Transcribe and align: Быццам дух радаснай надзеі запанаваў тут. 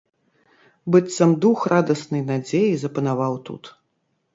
Быццам 0.95 1.31
дух 1.47 1.59
радаснай 1.75 2.27
надзеі 2.33 2.71
запанаваў 2.87 3.33
тут. 3.51 3.77